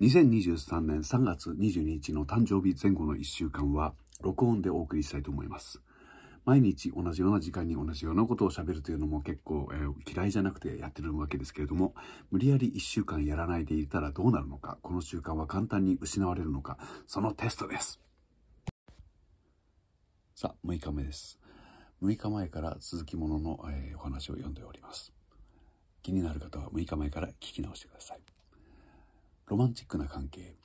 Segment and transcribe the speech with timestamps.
[0.00, 5.80] 2023年3月22日の誕生日前後の1週間は録音でお送りしたいと思います。
[6.44, 11.96] 毎日同じような時間に同じようなことを喋るというのも結構、えー、嫌いじゃなくてやってるわけですけれども、
[12.30, 16.78] 無理やり1週間やらないでいたらどうなるのか、この習慣は簡単に失われるのか、
[17.08, 18.00] そのテストです。
[20.36, 21.40] さあ、6日目です。
[22.04, 25.12] 6日前から続きものの、えー、お話を読んでおります。
[26.04, 28.37] 気になる方は6日前から聞き直してください。
[29.48, 30.56] ロマンチックな関係。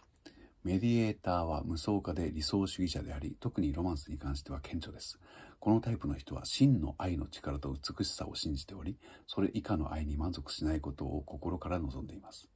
[0.65, 5.19] メディエーターは無双化で理想主義者であり、特にロマンスに関しては顕著です。
[5.61, 12.49] このタイプの人は真の愛の力と美しさを信じており、それ以下の愛に満足しないことを心から望んでいます。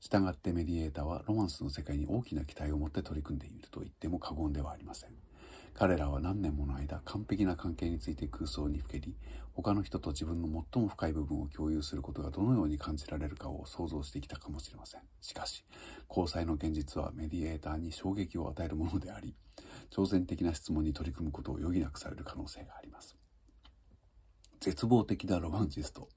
[0.00, 5.10] したがってメディエーターはロマンスの世界に大きな期待を持って取り組んでいると言っても過言ではありません。
[5.78, 9.14] 彼らは何年もの間完璧な関係について空想にふけり
[9.54, 15.02] 他の人と自分の最も深い部分を共有することがどのように感じられるかを想像してきたかもしれません。
[15.20, 15.64] しかし
[16.08, 19.36] 交際の現実はメディエーターに衝撃を与えるものであり
[19.92, 23.16] 挑戦的な質問に取り組むことを余儀なくされる可能性があります。
[24.58, 26.08] 絶望的なロマンチスト。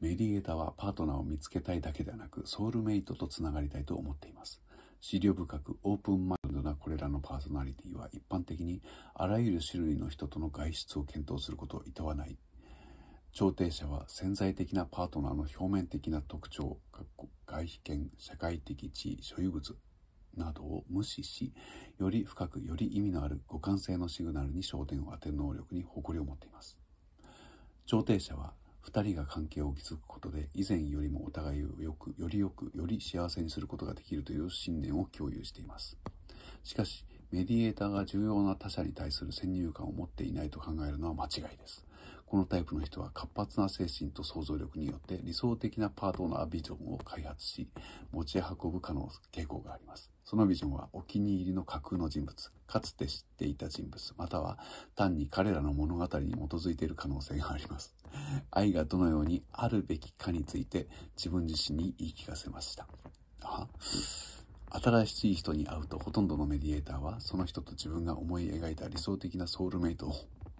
[0.00, 4.62] メディエーターはパートナーを見つけたいだけではなくソウルメイトとつながりたいと思っています。
[5.02, 6.28] 資料深くオープン
[6.76, 8.82] これらのパーソナリティは一般的に
[9.14, 12.36] あらゆる種類の人との外出を検討することを厭わない。
[13.32, 16.78] 調停者は潜在的なパートナーの表面的な特徴
[17.46, 19.76] 外見社会的地位所有物
[20.36, 21.52] などを無視し
[21.98, 26.78] より深くより意味のある互換性のシグナルに焦点を当てる能力に誇りを持っています。
[27.86, 35.96] 調停者は2人が関係を築くことで以前よりもお互いをよくよりよくより幸せにすることができるという信念を共有しています。
[36.64, 41.84] しかしメディエーターが重要な他者に対する先入観を持っていないと考えるのは間違いです。
[42.26, 47.68] このタイプの人は活発な精神と想像力によって理想的なパートナービジョンを開発し
[48.12, 50.10] 持ち運ぶ可能傾向があります。
[50.24, 54.58] そのビジョンはお気に入りの架空の人物かつて知っていた人物または
[54.96, 57.94] 単に彼らの物語に基づいている可能性があります。
[58.50, 62.86] 愛がどのようにあるべきかについて自分自身に言い聞かせました。
[63.42, 63.68] あ
[64.82, 70.14] 新しい人に会うとほとんどのメディエーターはその人と自分が思い描いた理想的なソウルメイト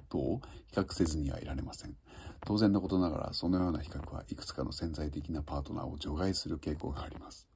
[0.09, 1.97] とを比較せずにはいられません
[2.47, 7.49] 当然のことながらそのような比較はいくつかの潜在的なパートナーを除外する傾向があります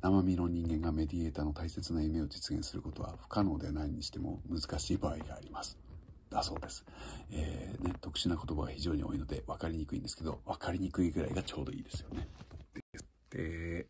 [0.00, 5.78] 生身の人間がメディエーターの大切な夢を実現することは不可能でないにしても難しい場合があります
[6.34, 6.84] だそうです。
[7.30, 12.28] えー、ね、特殊な言葉が非常に多いので分かりにくいんですけど、分かりにくいぐらいがちょうどいいですよね。
[13.30, 13.86] で